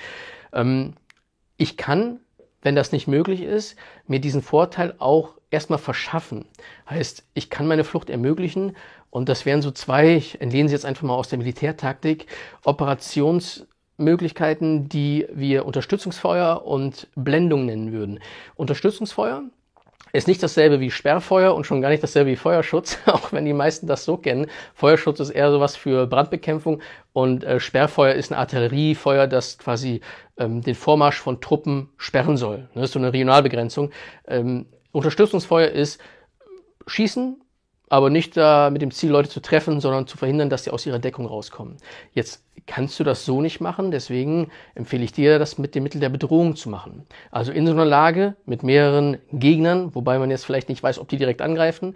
Ähm, 0.52 0.94
ich 1.56 1.76
kann, 1.76 2.18
wenn 2.62 2.74
das 2.74 2.90
nicht 2.92 3.06
möglich 3.06 3.42
ist, 3.42 3.76
mir 4.06 4.18
diesen 4.20 4.40
Vorteil 4.42 4.94
auch 4.98 5.36
erstmal 5.50 5.78
verschaffen. 5.78 6.46
Heißt, 6.88 7.24
ich 7.34 7.50
kann 7.50 7.68
meine 7.68 7.84
Flucht 7.84 8.08
ermöglichen 8.10 8.76
und 9.10 9.28
das 9.28 9.46
wären 9.46 9.62
so 9.62 9.70
zwei, 9.70 10.16
ich 10.16 10.40
entlehne 10.40 10.68
sie 10.68 10.74
jetzt 10.74 10.86
einfach 10.86 11.02
mal 11.02 11.14
aus 11.14 11.28
der 11.28 11.38
Militärtaktik, 11.38 12.26
Operationsmöglichkeiten, 12.64 14.88
die 14.88 15.28
wir 15.32 15.64
Unterstützungsfeuer 15.66 16.64
und 16.64 17.06
Blendung 17.14 17.66
nennen 17.66 17.92
würden. 17.92 18.18
Unterstützungsfeuer 18.56 19.44
ist 20.12 20.28
nicht 20.28 20.42
dasselbe 20.42 20.80
wie 20.80 20.90
Sperrfeuer 20.90 21.54
und 21.54 21.64
schon 21.64 21.80
gar 21.80 21.88
nicht 21.88 22.02
dasselbe 22.02 22.30
wie 22.30 22.36
Feuerschutz, 22.36 22.98
auch 23.06 23.32
wenn 23.32 23.44
die 23.44 23.52
meisten 23.52 23.86
das 23.86 24.04
so 24.04 24.16
kennen. 24.16 24.46
Feuerschutz 24.74 25.20
ist 25.20 25.30
eher 25.30 25.50
sowas 25.50 25.76
für 25.76 26.06
Brandbekämpfung 26.06 26.80
und 27.12 27.44
äh, 27.44 27.60
Sperrfeuer 27.60 28.14
ist 28.14 28.30
ein 28.30 28.38
Artilleriefeuer, 28.38 29.26
das 29.26 29.58
quasi 29.58 30.00
ähm, 30.36 30.62
den 30.62 30.74
Vormarsch 30.74 31.18
von 31.18 31.40
Truppen 31.40 31.88
sperren 31.96 32.36
soll. 32.36 32.68
Das 32.74 32.84
ist 32.84 32.92
so 32.92 32.98
eine 32.98 33.12
Regionalbegrenzung. 33.12 33.90
Ähm, 34.26 34.66
Unterstützungsfeuer 34.92 35.68
ist 35.68 36.00
Schießen, 36.86 37.41
aber 37.92 38.08
nicht 38.08 38.38
da 38.38 38.70
mit 38.70 38.80
dem 38.80 38.90
Ziel, 38.90 39.10
Leute 39.10 39.28
zu 39.28 39.40
treffen, 39.40 39.78
sondern 39.78 40.06
zu 40.06 40.16
verhindern, 40.16 40.48
dass 40.48 40.64
sie 40.64 40.70
aus 40.70 40.86
ihrer 40.86 40.98
Deckung 40.98 41.26
rauskommen. 41.26 41.76
Jetzt 42.14 42.42
kannst 42.66 42.98
du 42.98 43.04
das 43.04 43.26
so 43.26 43.42
nicht 43.42 43.60
machen, 43.60 43.90
deswegen 43.90 44.50
empfehle 44.74 45.04
ich 45.04 45.12
dir, 45.12 45.38
das 45.38 45.58
mit 45.58 45.74
dem 45.74 45.82
Mittel 45.82 46.00
der 46.00 46.08
Bedrohung 46.08 46.56
zu 46.56 46.70
machen. 46.70 47.04
Also 47.30 47.52
in 47.52 47.66
so 47.66 47.72
einer 47.72 47.84
Lage 47.84 48.34
mit 48.46 48.62
mehreren 48.62 49.18
Gegnern, 49.30 49.94
wobei 49.94 50.18
man 50.18 50.30
jetzt 50.30 50.46
vielleicht 50.46 50.70
nicht 50.70 50.82
weiß, 50.82 50.98
ob 50.98 51.08
die 51.10 51.18
direkt 51.18 51.42
angreifen, 51.42 51.94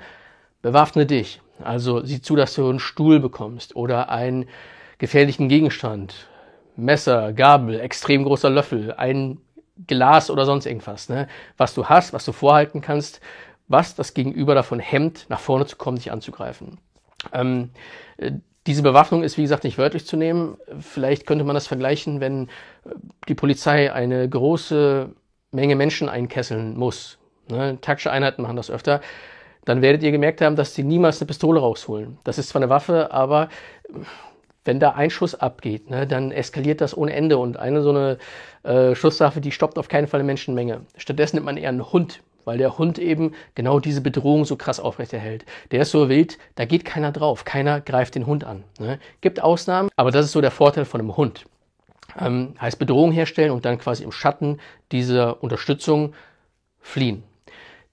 bewaffne 0.61 1.07
dich. 1.07 1.41
Also 1.65 2.05
sieh 2.05 2.21
zu, 2.21 2.37
dass 2.37 2.53
du 2.53 2.69
einen 2.69 2.79
Stuhl 2.79 3.19
bekommst 3.19 3.75
oder 3.75 4.11
einen 4.11 4.51
gefährlichen 4.99 5.49
Gegenstand, 5.49 6.29
Messer, 6.77 7.33
Gabel, 7.33 7.81
extrem 7.81 8.25
großer 8.25 8.51
Löffel, 8.51 8.93
ein 8.93 9.39
Glas 9.87 10.29
oder 10.29 10.45
sonst 10.45 10.67
irgendwas, 10.67 11.09
ne? 11.09 11.27
was 11.57 11.73
du 11.73 11.87
hast, 11.87 12.13
was 12.13 12.27
du 12.27 12.33
vorhalten 12.33 12.83
kannst, 12.83 13.23
was 13.69 13.95
das 13.95 14.15
Gegenüber 14.15 14.55
davon 14.55 14.79
hemmt, 14.79 15.27
nach 15.29 15.41
vorne 15.41 15.67
zu 15.67 15.77
kommen, 15.77 15.97
dich 15.97 16.13
anzugreifen. 16.13 16.79
Ähm, 17.33 17.71
äh, 18.17 18.33
diese 18.67 18.83
Bewaffnung 18.83 19.23
ist, 19.23 19.39
wie 19.39 19.43
gesagt, 19.43 19.65
nicht 19.65 19.79
wörtlich 19.79 20.07
zu 20.07 20.17
nehmen. 20.17 20.57
Vielleicht 20.81 21.27
könnte 21.27 21.45
man 21.45 21.55
das 21.55 21.67
vergleichen, 21.67 22.21
wenn 22.21 22.49
äh, 22.85 22.91
die 23.29 23.35
Polizei 23.35 23.93
eine 23.93 24.29
große 24.29 25.11
Menge 25.53 25.77
Menschen 25.77 26.09
einkesseln 26.09 26.77
muss. 26.77 27.19
Ne? 27.49 27.79
Taktische 27.81 28.11
Einheiten 28.11 28.43
machen 28.43 28.57
das 28.57 28.71
öfter. 28.71 29.01
Dann 29.65 29.83
werdet 29.83 30.03
ihr 30.03 30.13
gemerkt 30.13 30.41
haben, 30.41 30.57
dass 30.57 30.75
sie 30.75 30.85
niemals 30.85 31.21
eine 31.21 31.27
Pistole 31.27 31.61
rausholen. 31.61 32.19
Das 32.25 32.39
ist 32.39 32.51
zwar 32.51 32.63
eine 32.63 32.71
Waffe, 32.71 33.13
aber 33.13 33.49
wenn 34.65 34.81
da 34.81 34.91
ein 34.91 35.11
Schuss 35.11 35.35
abgeht, 35.35 35.91
ne, 35.91 36.07
dann 36.07 36.33
eskaliert 36.33 36.81
das 36.81 36.97
ohne 36.97 37.13
Ende 37.13 37.39
und 37.39 37.57
eine 37.57 37.83
so 37.83 37.91
eine 37.91 38.19
äh, 38.63 38.95
Schusswaffe, 38.95 39.41
die 39.41 39.53
stoppt 39.53 39.79
auf 39.79 39.89
keinen 39.89 40.07
Fall 40.07 40.21
eine 40.21 40.27
Menschenmenge. 40.27 40.83
Stattdessen 40.97 41.37
nimmt 41.37 41.47
man 41.47 41.57
eher 41.57 41.69
einen 41.69 41.93
Hund 41.93 42.21
weil 42.47 42.57
der 42.57 42.79
Hund 42.79 42.99
eben 42.99 43.35
genau 43.55 43.81
diese 43.81 44.01
Bedrohung 44.01 44.47
so 44.47 44.57
krass 44.57 44.81
aufrechterhält. 44.81 45.45
Der 45.73 45.83
ist 45.83 45.91
so 45.91 46.09
wild, 46.09 46.39
da 46.55 46.65
geht 46.65 46.87
keiner 46.87 47.13
drauf, 47.13 47.45
keiner 47.45 47.83
greift 47.83 48.15
den 48.15 48.25
Hund 48.25 48.45
an. 48.45 48.65
Ne? 48.79 48.99
Gibt 49.21 49.43
Ausnahmen, 49.43 49.91
aber 49.97 50.11
das 50.11 50.25
ist 50.25 50.33
so 50.33 50.41
der 50.41 50.53
Vorteil 50.53 50.87
von 50.87 51.01
einem 51.01 51.17
Hund. 51.19 51.45
Ähm, 52.19 52.55
heißt 52.59 52.79
Bedrohung 52.79 53.13
herstellen 53.13 53.51
und 53.51 53.67
dann 53.67 53.79
quasi 53.79 54.05
im 54.05 54.13
Schatten 54.13 54.59
dieser 54.93 55.43
Unterstützung 55.43 56.15
fliehen. 56.81 57.25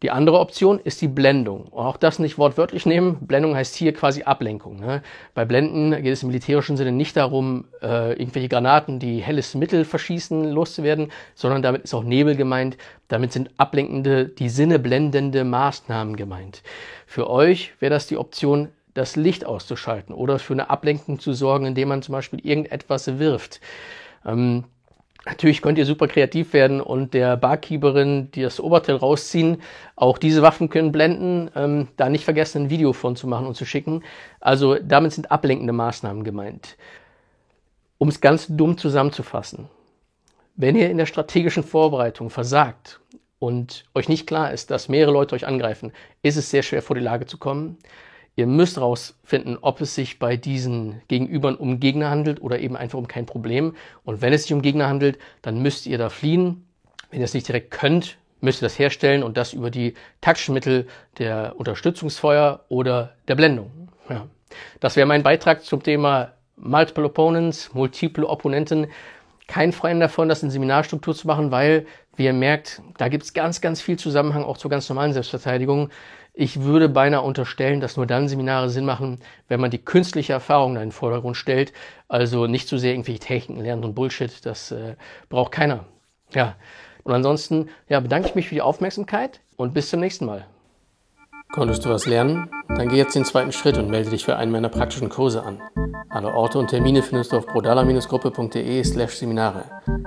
Die 0.03 0.11
andere 0.11 0.39
Option 0.39 0.79
ist 0.83 1.01
die 1.01 1.07
Blendung. 1.07 1.71
auch 1.71 1.95
das 1.95 2.19
nicht 2.19 2.37
wortwörtlich 2.37 2.85
nehmen. 2.85 3.25
Blendung 3.25 3.55
heißt 3.55 3.73
hier 3.73 3.93
quasi 3.93 4.23
Ablenkung. 4.23 4.81
Ne? 4.81 5.01
Bei 5.33 5.45
Blenden 5.45 5.91
geht 6.03 6.11
es 6.11 6.23
im 6.23 6.27
militärischen 6.27 6.75
Sinne 6.75 6.91
nicht 6.91 7.15
darum, 7.15 7.63
äh, 7.81 8.11
irgendwelche 8.11 8.49
Granaten, 8.49 8.99
die 8.99 9.19
helles 9.19 9.55
Mittel 9.55 9.85
verschießen, 9.85 10.51
loszuwerden, 10.51 11.09
sondern 11.35 11.61
damit 11.61 11.83
ist 11.83 11.93
auch 11.93 12.03
Nebel 12.03 12.35
gemeint. 12.35 12.75
Damit 13.07 13.31
sind 13.31 13.51
ablenkende, 13.55 14.27
die 14.27 14.49
Sinne 14.49 14.77
blendende 14.77 15.45
Maßnahmen 15.45 16.17
gemeint. 16.17 16.63
Für 17.07 17.29
euch 17.29 17.71
wäre 17.79 17.91
das 17.91 18.05
die 18.05 18.17
Option, 18.17 18.67
das 18.93 19.15
Licht 19.15 19.45
auszuschalten 19.45 20.13
oder 20.13 20.37
für 20.37 20.53
eine 20.53 20.69
Ablenkung 20.69 21.19
zu 21.19 21.31
sorgen, 21.31 21.65
indem 21.65 21.87
man 21.87 22.01
zum 22.01 22.11
Beispiel 22.11 22.45
irgendetwas 22.45 23.19
wirft. 23.19 23.61
Ähm, 24.25 24.65
Natürlich 25.25 25.61
könnt 25.61 25.77
ihr 25.77 25.85
super 25.85 26.07
kreativ 26.07 26.51
werden 26.51 26.81
und 26.81 27.13
der 27.13 27.37
Barkeeperin 27.37 28.29
die 28.31 28.41
das 28.41 28.59
Oberteil 28.59 28.97
rausziehen. 28.97 29.61
Auch 29.95 30.17
diese 30.17 30.41
Waffen 30.41 30.69
können 30.69 30.91
blenden. 30.91 31.49
Ähm, 31.55 31.87
da 31.95 32.09
nicht 32.09 32.25
vergessen, 32.25 32.63
ein 32.63 32.69
Video 32.69 32.91
von 32.91 33.15
zu 33.15 33.27
machen 33.27 33.47
und 33.47 33.55
zu 33.55 33.65
schicken. 33.65 34.03
Also 34.41 34.75
damit 34.75 35.13
sind 35.13 35.31
ablenkende 35.31 35.71
Maßnahmen 35.71 36.25
gemeint. 36.25 36.77
Um 37.97 38.09
es 38.09 38.19
ganz 38.19 38.47
dumm 38.49 38.77
zusammenzufassen. 38.77 39.69
Wenn 40.55 40.75
ihr 40.75 40.89
in 40.89 40.97
der 40.97 41.05
strategischen 41.05 41.63
Vorbereitung 41.63 42.29
versagt 42.29 42.99
und 43.39 43.85
euch 43.95 44.09
nicht 44.09 44.27
klar 44.27 44.51
ist, 44.51 44.71
dass 44.71 44.89
mehrere 44.89 45.13
Leute 45.13 45.35
euch 45.35 45.47
angreifen, 45.47 45.93
ist 46.21 46.35
es 46.35 46.49
sehr 46.49 46.63
schwer 46.63 46.81
vor 46.81 46.97
die 46.97 47.01
Lage 47.01 47.25
zu 47.25 47.37
kommen. 47.37 47.77
Ihr 48.35 48.47
müsst 48.47 48.77
herausfinden, 48.77 49.57
ob 49.61 49.79
es 49.81 49.93
sich 49.93 50.17
bei 50.17 50.37
diesen 50.37 51.01
Gegenübern 51.07 51.55
um 51.55 51.79
Gegner 51.79 52.09
handelt 52.09 52.41
oder 52.41 52.59
eben 52.59 52.75
einfach 52.75 52.97
um 52.97 53.07
kein 53.07 53.27
Problem. 53.27 53.75
Und 54.03 54.21
wenn 54.21 54.33
es 54.33 54.43
sich 54.43 54.53
um 54.53 54.61
Gegner 54.63 54.87
handelt, 54.87 55.19
dann 55.43 55.61
müsst 55.61 55.85
ihr 55.85 55.97
da 55.99 56.09
fliehen. 56.09 56.65
Wenn 57.11 57.19
ihr 57.19 57.25
es 57.25 57.35
nicht 57.35 57.47
direkt 57.47 57.69
könnt, 57.69 58.17
müsst 58.41 58.61
ihr 58.61 58.65
das 58.65 58.79
herstellen 58.79 59.21
und 59.21 59.37
das 59.37 59.53
über 59.53 59.69
die 59.69 59.93
taktischen 60.19 60.53
Mittel 60.53 60.87
der 61.19 61.53
Unterstützungsfeuer 61.57 62.61
oder 62.69 63.13
der 63.27 63.35
Blendung. 63.35 63.71
Ja. 64.09 64.27
Das 64.79 64.95
wäre 64.95 65.07
mein 65.07 65.23
Beitrag 65.23 65.63
zum 65.63 65.83
Thema 65.83 66.33
Multiple 66.57 67.05
Opponents, 67.05 67.73
multiple 67.73 68.27
Opponenten. 68.27 68.87
Kein 69.47 69.71
Freund 69.71 70.01
davon, 70.01 70.29
das 70.29 70.43
in 70.43 70.49
Seminarstruktur 70.49 71.15
zu 71.15 71.27
machen, 71.27 71.51
weil, 71.51 71.85
wie 72.15 72.25
ihr 72.25 72.33
merkt, 72.33 72.81
da 72.97 73.09
gibt 73.09 73.23
es 73.23 73.33
ganz, 73.33 73.61
ganz 73.61 73.81
viel 73.81 73.97
Zusammenhang 73.97 74.43
auch 74.43 74.57
zur 74.57 74.71
ganz 74.71 74.87
normalen 74.89 75.13
Selbstverteidigung. 75.13 75.89
Ich 76.35 76.61
würde 76.61 76.89
beinahe 76.89 77.21
unterstellen, 77.21 77.79
dass 77.79 77.95
nur 77.95 78.07
dann 78.07 78.27
Seminare 78.27 78.69
Sinn 78.69 78.85
machen, 78.85 79.19
wenn 79.47 79.59
man 79.59 79.69
die 79.69 79.83
künstliche 79.83 80.33
Erfahrung 80.33 80.73
in 80.75 80.79
den 80.79 80.91
Vordergrund 80.91 81.37
stellt. 81.37 81.73
Also 82.07 82.47
nicht 82.47 82.67
zu 82.67 82.79
sehr 82.79 82.93
irgendwelche 82.93 83.19
Techniken 83.19 83.61
lernen 83.61 83.83
und 83.83 83.93
Bullshit. 83.93 84.43
Das 84.43 84.71
äh, 84.71 84.95
braucht 85.29 85.51
keiner. 85.51 85.85
Ja. 86.33 86.55
Und 87.03 87.13
ansonsten 87.13 87.69
ja, 87.87 87.99
bedanke 87.99 88.29
ich 88.29 88.35
mich 88.35 88.47
für 88.47 88.55
die 88.55 88.61
Aufmerksamkeit 88.61 89.41
und 89.57 89.73
bis 89.73 89.89
zum 89.89 89.99
nächsten 89.99 90.25
Mal. 90.25 90.47
Konntest 91.51 91.85
du 91.85 91.89
was 91.89 92.07
lernen? 92.07 92.49
Dann 92.67 92.89
geh 92.89 92.97
jetzt 92.97 93.13
den 93.13 93.25
zweiten 93.25 93.51
Schritt 93.51 93.77
und 93.77 93.91
melde 93.91 94.09
dich 94.09 94.25
für 94.25 94.35
einen 94.35 94.51
meiner 94.51 94.69
praktischen 94.69 95.09
Kurse 95.09 95.43
an. 95.43 95.61
Alle 96.09 96.33
Orte 96.33 96.57
und 96.57 96.69
Termine 96.69 97.03
findest 97.03 97.31
du 97.31 97.37
auf 97.37 97.45
brodala-gruppe.de 97.45 98.83
slash 98.83 99.17
Seminare. 99.17 99.65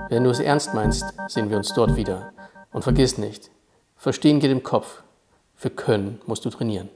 Wenn 0.09 0.25
du 0.25 0.29
es 0.29 0.41
ernst 0.41 0.73
meinst, 0.73 1.05
sehen 1.29 1.49
wir 1.49 1.55
uns 1.55 1.73
dort 1.73 1.95
wieder. 1.95 2.33
Und 2.73 2.83
vergiss 2.83 3.17
nicht, 3.17 3.49
verstehen 3.95 4.41
geht 4.41 4.51
im 4.51 4.63
Kopf. 4.63 5.03
Für 5.59 5.71
Können 5.71 6.21
musst 6.27 6.45
du 6.45 6.51
trainieren. 6.51 6.87